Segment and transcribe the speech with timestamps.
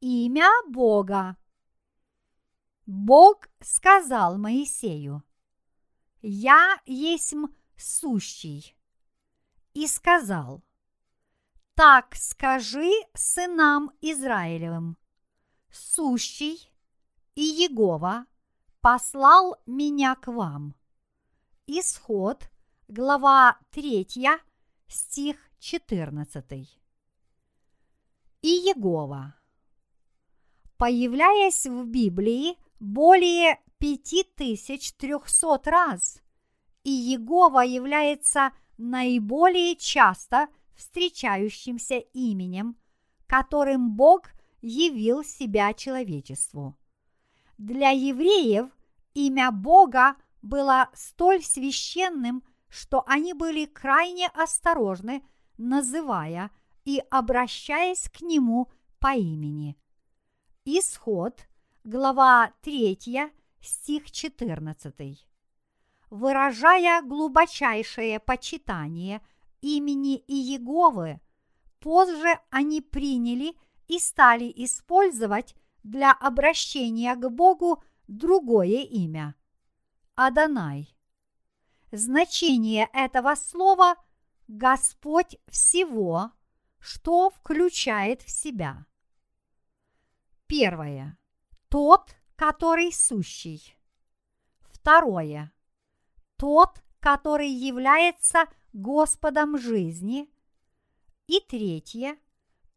[0.00, 1.36] имя Бога.
[2.86, 5.22] Бог сказал Моисею,
[6.22, 7.34] «Я есть
[7.76, 8.76] сущий»,
[9.74, 10.62] и сказал,
[11.74, 14.96] «Так скажи сынам Израилевым,
[15.70, 16.72] сущий
[17.34, 18.26] и Егова
[18.80, 20.74] послал меня к вам».
[21.66, 22.48] Исход,
[22.88, 24.06] глава 3,
[24.86, 26.80] стих 14.
[28.42, 29.34] И Егова.
[30.78, 36.22] Появляясь в Библии более 5300 раз,
[36.84, 42.76] и Егова является наиболее часто встречающимся именем,
[43.26, 44.30] которым Бог
[44.60, 46.76] явил себя человечеству.
[47.56, 48.68] Для евреев
[49.14, 55.24] имя Бога было столь священным, что они были крайне осторожны,
[55.56, 56.50] называя
[56.84, 59.78] и обращаясь к нему по имени.
[60.68, 61.46] Исход,
[61.84, 65.24] глава 3, стих 14.
[66.10, 69.24] Выражая глубочайшее почитание
[69.60, 71.20] имени Иеговы,
[71.78, 73.56] позже они приняли
[73.86, 79.36] и стали использовать для обращения к Богу другое имя–
[80.16, 80.92] Адонай.
[81.92, 83.94] Значение этого слова–
[84.48, 86.32] Господь всего,
[86.80, 88.84] что включает в себя.
[90.46, 91.18] Первое.
[91.68, 93.76] Тот, который сущий.
[94.60, 95.52] Второе.
[96.36, 100.30] Тот, который является Господом жизни.
[101.26, 102.16] И третье.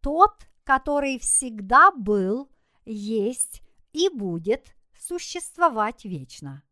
[0.00, 2.50] Тот, который всегда был,
[2.84, 6.62] есть и будет существовать вечно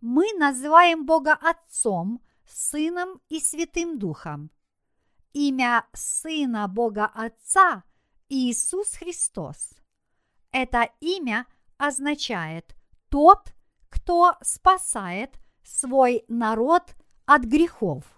[0.00, 4.50] мы называем Бога Отцом, Сыном и Святым Духом.
[5.32, 7.84] Имя Сына Бога Отца–
[8.28, 9.74] Иисус Христос.
[10.52, 11.46] Это имя
[11.76, 12.74] означает
[13.08, 13.54] «тот,
[13.88, 16.94] кто спасает свой народ
[17.26, 18.17] от грехов».